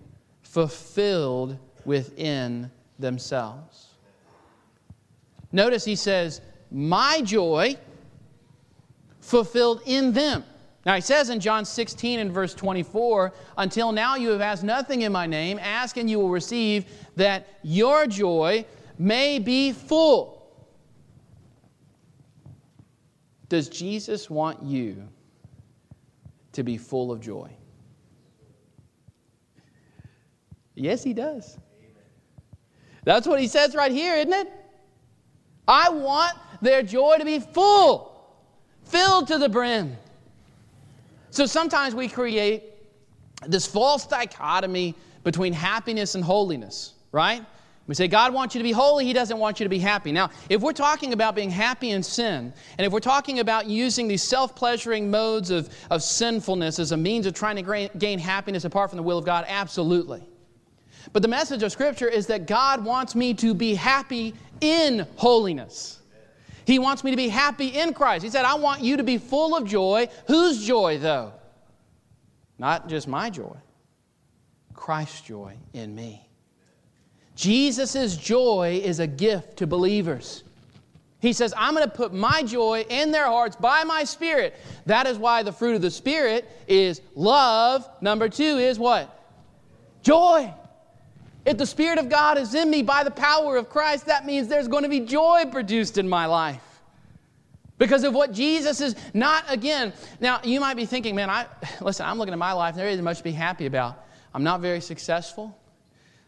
[0.44, 3.88] fulfilled within themselves.
[5.52, 7.78] Notice he says, my joy
[9.22, 10.44] fulfilled in them.
[10.86, 15.02] Now he says in John 16 and verse 24, Until now you have asked nothing
[15.02, 18.66] in my name, ask and you will receive, that your joy
[18.98, 20.38] may be full.
[23.50, 25.08] Does Jesus want you
[26.54, 27.50] to be full of joy?
[30.76, 31.58] Yes, he does.
[33.08, 34.52] That's what he says right here, isn't it?
[35.66, 38.22] I want their joy to be full,
[38.84, 39.96] filled to the brim.
[41.30, 42.64] So sometimes we create
[43.46, 44.94] this false dichotomy
[45.24, 47.46] between happiness and holiness, right?
[47.88, 50.12] We say, God wants you to be holy, He doesn't want you to be happy.
[50.12, 54.10] Now, if we're talking about being happy in sin, and if we're talking about using
[54.10, 58.66] these self pleasuring modes of, of sinfulness as a means of trying to gain happiness
[58.66, 60.28] apart from the will of God, absolutely.
[61.14, 66.00] But the message of Scripture is that God wants me to be happy in holiness.
[66.66, 68.24] He wants me to be happy in Christ.
[68.24, 70.10] He said, I want you to be full of joy.
[70.28, 71.34] Whose joy, though?
[72.60, 73.56] Not just my joy,
[74.74, 76.28] Christ's joy in me.
[77.36, 80.44] Jesus' joy is a gift to believers.
[81.20, 84.56] He says, I'm going to put my joy in their hearts by my Spirit.
[84.86, 87.88] That is why the fruit of the Spirit is love.
[88.02, 89.24] Number two is what?
[90.02, 90.54] Joy.
[91.48, 94.50] If the Spirit of God is in me by the power of Christ, that means
[94.50, 96.82] there's going to be joy produced in my life.
[97.78, 101.46] Because of what Jesus is not, again, now you might be thinking, man, I,
[101.82, 104.04] listen, I'm looking at my life, there isn't much to be happy about.
[104.34, 105.58] I'm not very successful.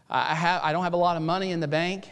[0.08, 2.10] I, have, I don't have a lot of money in the bank.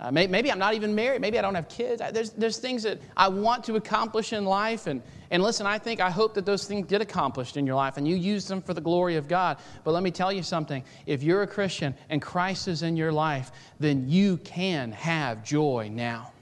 [0.00, 1.20] Uh, maybe, maybe, I'm not even married.
[1.20, 2.02] Maybe I don't have kids.
[2.12, 4.88] There's, there's things that I want to accomplish in life.
[4.88, 7.98] And, and listen, I think, I hope that those things get accomplished in your life
[7.98, 9.58] and you use them for the glory of God.
[9.84, 10.82] But let me tell you something.
[11.06, 15.90] If you're a Christian and Christ is in your life, then you can have joy
[15.92, 16.32] now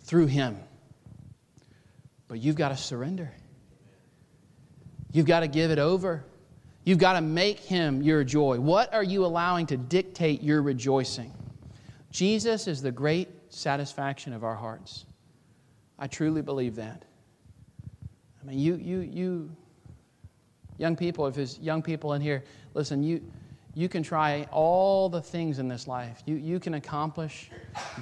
[0.00, 0.58] through Him.
[2.28, 3.30] But you've got to surrender,
[5.12, 6.24] you've got to give it over.
[6.82, 8.58] You've got to make him your joy.
[8.58, 11.30] What are you allowing to dictate your rejoicing?
[12.10, 15.04] Jesus is the great satisfaction of our hearts.
[16.00, 17.04] I truly believe that.
[18.42, 19.50] I mean, you, you, you,
[20.78, 22.42] young people, if there's young people in here,
[22.74, 23.22] listen, you,
[23.74, 26.22] you can try all the things in this life.
[26.26, 27.50] You, you can accomplish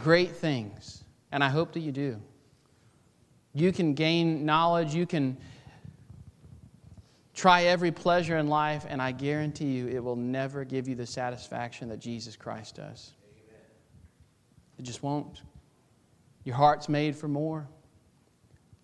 [0.03, 2.19] great things, and I hope that you do.
[3.53, 5.37] You can gain knowledge, you can
[7.39, 11.07] Try every pleasure in life, and I guarantee you it will never give you the
[11.07, 13.13] satisfaction that Jesus Christ does.
[13.23, 13.61] Amen.
[14.81, 15.43] It just won't.
[16.43, 17.69] Your heart's made for more,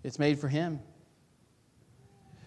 [0.04, 0.78] it's made for Him.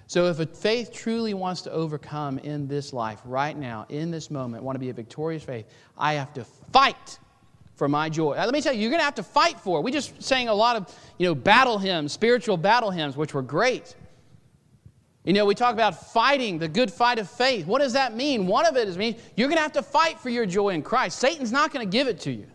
[0.10, 4.32] So, if a faith truly wants to overcome in this life, right now, in this
[4.32, 5.66] moment, want to be a victorious faith,
[5.98, 7.20] I have to fight
[7.76, 8.36] for my joy.
[8.36, 9.82] Let me tell you, you're going to have to fight for it.
[9.84, 13.42] We just sang a lot of, you know, battle hymns, spiritual battle hymns, which were
[13.42, 13.96] great.
[15.26, 17.68] You know, we talk about fighting the good fight of faith.
[17.68, 18.48] What does that mean?
[18.48, 20.82] One of it is mean you're going to have to fight for your joy in
[20.82, 21.20] Christ.
[21.20, 22.48] Satan's not going to give it to you.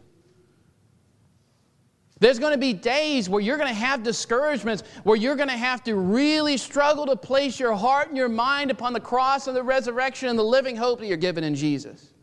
[2.23, 5.57] There's going to be days where you're going to have discouragements, where you're going to
[5.57, 9.57] have to really struggle to place your heart and your mind upon the cross and
[9.57, 12.15] the resurrection and the living hope that you're given in Jesus.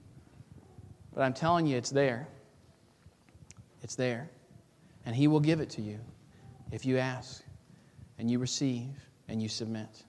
[1.14, 2.30] But I'm telling you, it's there.
[3.84, 4.30] It's there.
[5.06, 6.00] And He will give it to you
[6.72, 7.44] if you ask
[8.20, 8.92] and you receive
[9.28, 10.06] and you submit.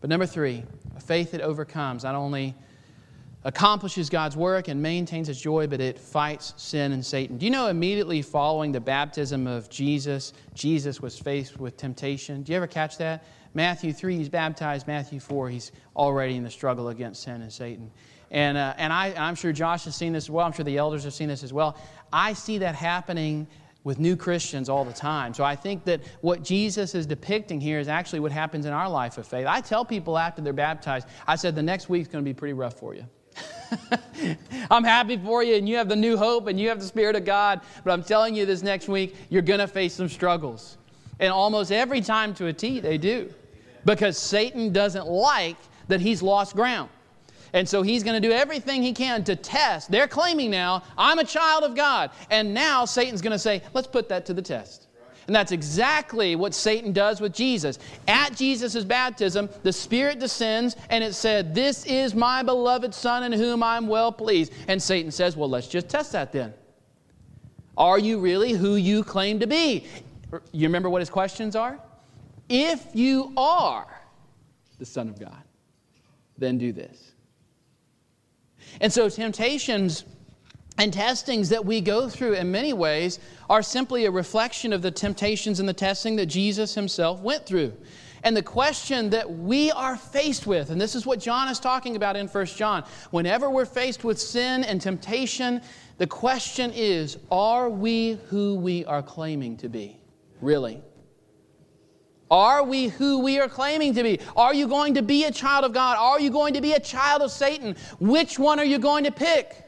[0.00, 0.64] But number three,
[0.96, 2.56] a faith that overcomes not only
[3.44, 7.38] accomplishes God's work and maintains its joy, but it fights sin and Satan.
[7.38, 12.42] Do you know immediately following the baptism of Jesus, Jesus was faced with temptation?
[12.42, 13.24] Do you ever catch that?
[13.54, 14.86] Matthew 3, he's baptized.
[14.86, 17.90] Matthew 4, he's already in the struggle against sin and Satan.
[18.30, 20.44] And, uh, and I, I'm sure Josh has seen this as well.
[20.44, 21.76] I'm sure the elders have seen this as well.
[22.12, 23.46] I see that happening
[23.84, 25.32] with new Christians all the time.
[25.32, 28.88] So I think that what Jesus is depicting here is actually what happens in our
[28.88, 29.46] life of faith.
[29.46, 32.52] I tell people after they're baptized, I said, the next week's going to be pretty
[32.52, 33.06] rough for you.
[34.70, 37.16] I'm happy for you, and you have the new hope, and you have the Spirit
[37.16, 37.60] of God.
[37.84, 40.78] But I'm telling you, this next week, you're going to face some struggles.
[41.20, 43.32] And almost every time to a T, they do.
[43.84, 45.56] Because Satan doesn't like
[45.88, 46.90] that he's lost ground.
[47.52, 49.90] And so he's going to do everything he can to test.
[49.90, 52.10] They're claiming now, I'm a child of God.
[52.30, 54.87] And now Satan's going to say, let's put that to the test.
[55.28, 57.78] And that's exactly what Satan does with Jesus.
[58.08, 63.32] At Jesus' baptism, the Spirit descends and it said, This is my beloved Son in
[63.32, 64.54] whom I'm well pleased.
[64.68, 66.54] And Satan says, Well, let's just test that then.
[67.76, 69.86] Are you really who you claim to be?
[70.52, 71.78] You remember what his questions are?
[72.48, 74.00] If you are
[74.78, 75.42] the Son of God,
[76.38, 77.12] then do this.
[78.80, 80.04] And so, temptations
[80.78, 83.18] and testings that we go through in many ways
[83.50, 87.72] are simply a reflection of the temptations and the testing that Jesus himself went through.
[88.22, 91.96] And the question that we are faced with, and this is what John is talking
[91.96, 95.60] about in 1 John, whenever we're faced with sin and temptation,
[95.98, 100.00] the question is are we who we are claiming to be?
[100.40, 100.80] Really?
[102.30, 104.20] Are we who we are claiming to be?
[104.36, 105.96] Are you going to be a child of God?
[105.98, 107.74] Are you going to be a child of Satan?
[108.00, 109.67] Which one are you going to pick?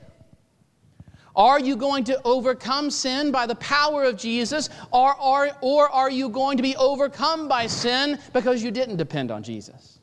[1.41, 6.11] Are you going to overcome sin by the power of Jesus, or, or, or are
[6.11, 10.01] you going to be overcome by sin because you didn't depend on Jesus?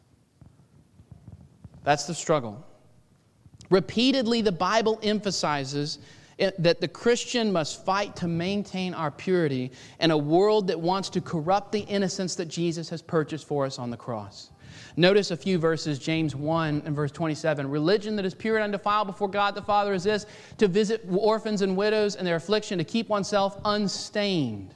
[1.84, 2.66] That's the struggle.
[3.70, 6.00] Repeatedly, the Bible emphasizes
[6.40, 11.22] that the Christian must fight to maintain our purity in a world that wants to
[11.22, 14.50] corrupt the innocence that Jesus has purchased for us on the cross.
[15.00, 17.70] Notice a few verses, James 1 and verse 27.
[17.70, 20.26] Religion that is pure and undefiled before God the Father is this
[20.58, 24.74] to visit orphans and widows in their affliction, to keep oneself unstained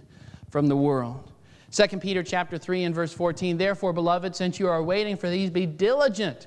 [0.51, 1.31] from the world.
[1.71, 3.57] 2 Peter chapter 3 and verse 14.
[3.57, 6.45] Therefore, beloved, since you are waiting for these, be diligent.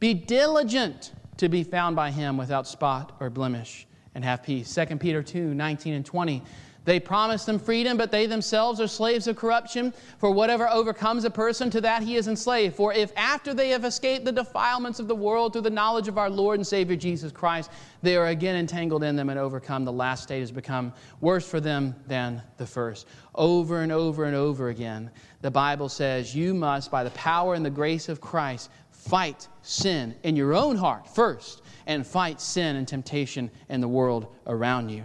[0.00, 4.74] Be diligent to be found by him without spot or blemish and have peace.
[4.74, 6.42] 2 Peter 2 19 and 20.
[6.84, 9.94] They promise them freedom, but they themselves are slaves of corruption.
[10.18, 12.74] For whatever overcomes a person, to that he is enslaved.
[12.74, 16.18] For if after they have escaped the defilements of the world through the knowledge of
[16.18, 17.70] our Lord and Savior Jesus Christ,
[18.02, 21.60] they are again entangled in them and overcome, the last state has become worse for
[21.60, 23.06] them than the first.
[23.34, 25.10] Over and over and over again,
[25.40, 30.14] the Bible says you must, by the power and the grace of Christ, fight sin
[30.24, 35.04] in your own heart first and fight sin and temptation in the world around you.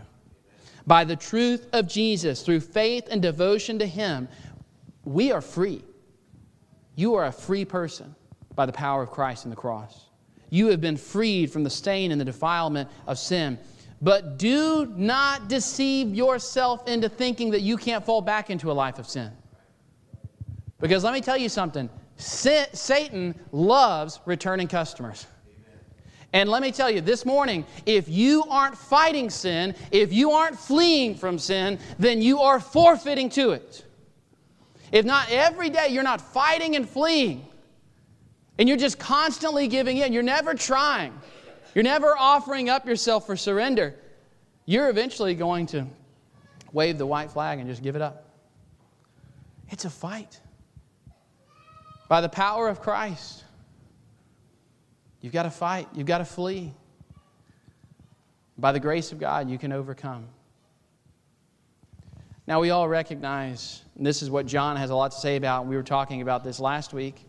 [0.88, 4.30] By the truth of Jesus, through faith and devotion to Him,
[5.04, 5.84] we are free.
[6.96, 8.16] You are a free person
[8.56, 10.06] by the power of Christ and the cross.
[10.50, 13.60] You have been freed from the stain and the defilement of sin.
[14.02, 18.98] But do not deceive yourself into thinking that you can't fall back into a life
[18.98, 19.32] of sin.
[20.80, 25.28] Because let me tell you something Satan loves returning customers.
[26.34, 30.60] And let me tell you, this morning, if you aren't fighting sin, if you aren't
[30.60, 33.86] fleeing from sin, then you are forfeiting to it.
[34.92, 37.46] If not every day, you're not fighting and fleeing,
[38.58, 41.14] and you're just constantly giving in, you're never trying,
[41.74, 43.96] you're never offering up yourself for surrender,
[44.66, 45.86] you're eventually going to
[46.74, 48.26] wave the white flag and just give it up.
[49.70, 50.40] It's a fight.
[52.10, 53.44] By the power of Christ,
[55.22, 56.74] You've got to fight, you've got to flee.
[58.58, 60.28] By the grace of God, you can overcome.
[62.48, 65.68] Now, we all recognize, and this is what John has a lot to say about,
[65.68, 67.26] we were talking about this last week.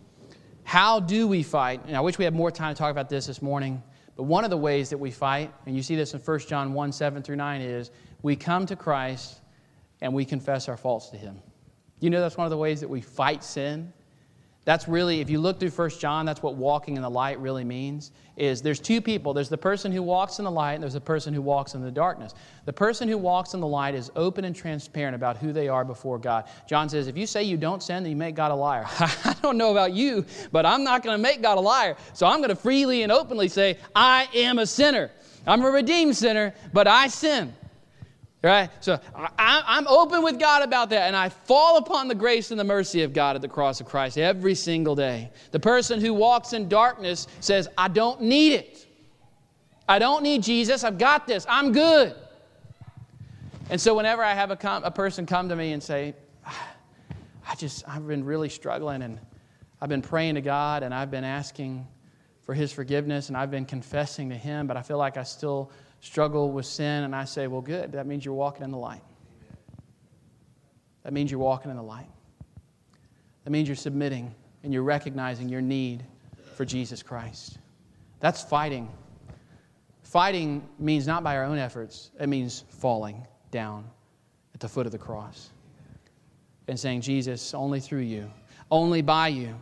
[0.62, 1.80] How do we fight?
[1.86, 3.82] And I wish we had more time to talk about this this morning,
[4.16, 6.72] but one of the ways that we fight, and you see this in 1 John
[6.72, 7.90] 1 7 through 9, is
[8.22, 9.40] we come to Christ
[10.00, 11.40] and we confess our faults to Him.
[12.00, 13.92] You know that's one of the ways that we fight sin?
[14.68, 17.64] That's really, if you look through First John, that's what walking in the light really
[17.64, 18.12] means.
[18.36, 19.32] Is there's two people.
[19.32, 21.80] There's the person who walks in the light, and there's the person who walks in
[21.80, 22.34] the darkness.
[22.66, 25.86] The person who walks in the light is open and transparent about who they are
[25.86, 26.50] before God.
[26.68, 28.84] John says, if you say you don't sin, then you make God a liar.
[29.00, 31.96] I don't know about you, but I'm not going to make God a liar.
[32.12, 35.10] So I'm going to freely and openly say, I am a sinner.
[35.46, 37.54] I'm a redeemed sinner, but I sin.
[38.40, 38.70] Right?
[38.80, 42.60] So I, am open with God about that, and I fall upon the grace and
[42.60, 45.30] the mercy of God at the cross of Christ every single day.
[45.50, 48.86] The person who walks in darkness says, I don't need it.
[49.88, 50.84] I don't need Jesus.
[50.84, 51.46] I've got this.
[51.48, 52.14] I'm good.
[53.70, 56.14] And so whenever I have a, com- a person come to me and say,
[56.46, 59.18] I just, I've been really struggling, and
[59.80, 61.88] I've been praying to God, and I've been asking
[62.44, 65.72] for His forgiveness, and I've been confessing to Him, but I feel like I still
[66.00, 69.02] struggle with sin, and I say, well, good, that means you're walking in the light.
[71.02, 72.08] That means you're walking in the light.
[73.44, 76.04] That means you're submitting and you're recognizing your need
[76.54, 77.58] for Jesus Christ.
[78.20, 78.90] That's fighting.
[80.02, 83.84] Fighting means not by our own efforts, it means falling down
[84.54, 85.50] at the foot of the cross
[86.66, 88.30] and saying, Jesus, only through you,
[88.70, 89.54] only by you.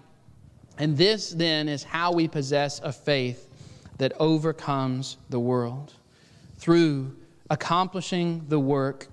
[0.78, 3.48] And this then is how we possess a faith
[3.98, 5.94] that overcomes the world
[6.58, 7.16] through
[7.50, 9.08] accomplishing the work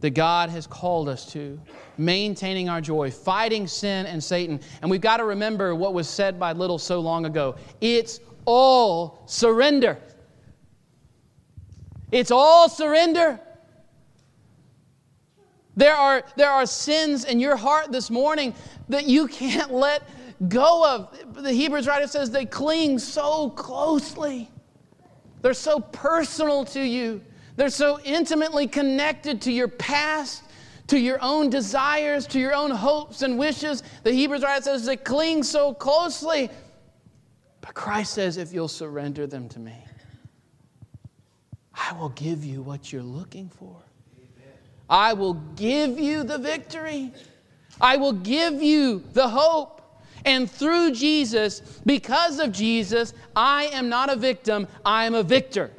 [0.00, 1.60] that God has called us to,
[1.96, 4.60] maintaining our joy, fighting sin and Satan.
[4.82, 9.22] And we've got to remember what was said by Liddell so long ago it's all
[9.26, 9.98] surrender.
[12.10, 13.40] It's all surrender.
[15.76, 18.54] There are, there are sins in your heart this morning
[18.88, 20.02] that you can't let
[20.48, 21.42] go of.
[21.42, 24.50] The Hebrews writer says they cling so closely,
[25.42, 27.20] they're so personal to you,
[27.56, 30.44] they're so intimately connected to your past.
[30.88, 33.82] To your own desires, to your own hopes and wishes.
[34.02, 36.50] The Hebrews writer says they cling so closely.
[37.62, 39.72] But Christ says, if you'll surrender them to me,
[41.72, 43.76] I will give you what you're looking for.
[44.90, 47.12] I will give you the victory.
[47.80, 49.81] I will give you the hope.
[50.24, 55.70] And through Jesus, because of Jesus, I am not a victim, I am a victor.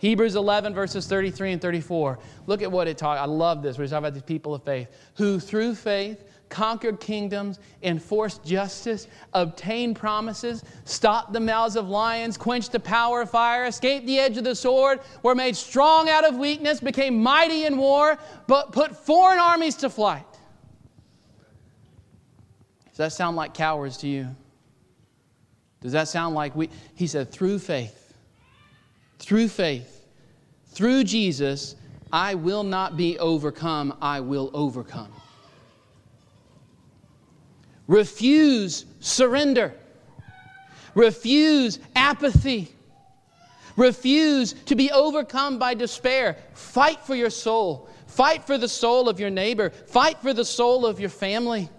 [0.00, 2.18] Hebrews 11, verses 33 and 34.
[2.46, 3.20] Look at what it talks.
[3.20, 3.76] I love this.
[3.76, 9.96] We're talking about these people of faith who, through faith, conquered kingdoms, enforced justice, obtained
[9.96, 14.44] promises, stopped the mouths of lions, quenched the power of fire, escaped the edge of
[14.44, 19.38] the sword, were made strong out of weakness, became mighty in war, but put foreign
[19.38, 20.24] armies to flight.
[23.00, 24.28] Does that sound like cowards to you?
[25.80, 26.68] Does that sound like we?
[26.96, 28.12] He said, through faith,
[29.18, 30.04] through faith,
[30.66, 31.76] through Jesus,
[32.12, 35.10] I will not be overcome, I will overcome.
[37.86, 39.72] Refuse surrender.
[40.94, 42.70] Refuse apathy.
[43.76, 46.36] Refuse to be overcome by despair.
[46.52, 47.88] Fight for your soul.
[48.06, 49.70] Fight for the soul of your neighbor.
[49.70, 51.70] Fight for the soul of your family.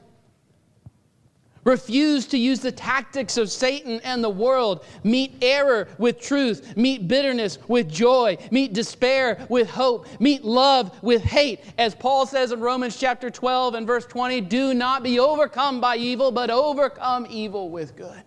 [1.64, 4.84] Refuse to use the tactics of Satan and the world.
[5.03, 6.76] Meet error with truth.
[6.76, 8.38] Meet bitterness with joy.
[8.49, 10.07] Meet despair with hope.
[10.20, 11.59] Meet love with hate.
[11.78, 15.97] As Paul says in Romans chapter 12 and verse 20 do not be overcome by
[15.97, 18.24] evil, but overcome evil with good.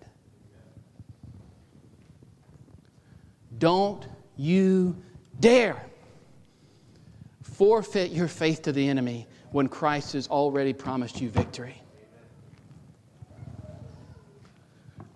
[3.57, 4.07] Don't
[4.37, 4.95] you
[5.39, 5.81] dare
[7.41, 11.81] forfeit your faith to the enemy when Christ has already promised you victory.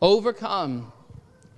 [0.01, 0.91] Overcome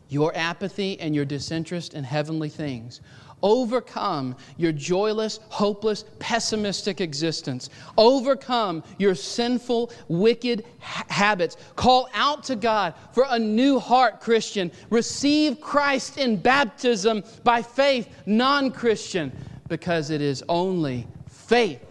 [0.09, 3.01] your apathy and your disinterest in heavenly things.
[3.43, 7.69] Overcome your joyless, hopeless, pessimistic existence.
[7.97, 11.57] Overcome your sinful, wicked ha- habits.
[11.75, 14.71] Call out to God for a new heart, Christian.
[14.89, 19.31] Receive Christ in baptism by faith, non Christian,
[19.67, 21.81] because it is only faith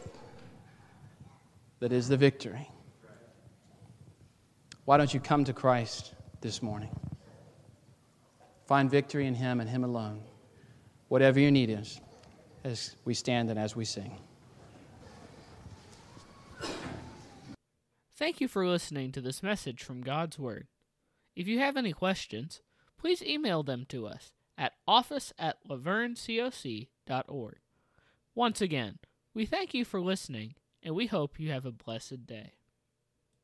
[1.81, 2.69] that is the victory.
[4.85, 6.15] Why don't you come to Christ?
[6.41, 6.91] This morning.
[8.67, 10.23] Find victory in Him and Him alone,
[11.09, 12.01] whatever your need is,
[12.65, 14.17] as we stand and as we sing.
[18.17, 20.67] Thank you for listening to this message from God's Word.
[21.35, 22.61] If you have any questions,
[22.99, 27.57] please email them to us at office at lavergnecoc.org.
[28.35, 28.99] Once again,
[29.35, 32.53] we thank you for listening, and we hope you have a blessed day.